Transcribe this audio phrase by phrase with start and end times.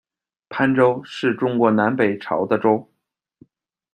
[0.49, 2.89] 潘州，是中国南北朝的州。